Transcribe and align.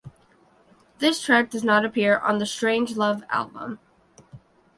This 0.97 1.21
track 1.21 1.51
does 1.51 1.63
not 1.63 1.85
appear 1.85 2.17
on 2.17 2.39
the 2.39 2.45
"Strangelove" 2.45 3.21
album. 3.29 3.77